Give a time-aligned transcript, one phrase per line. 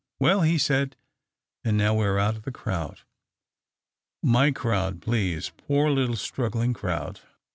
[0.19, 0.95] "Well," he said,"
[1.63, 3.01] and now we are out of the crowd."
[4.25, 5.51] '•My crowd, please.
[5.55, 7.19] Poor little struggling 3rowd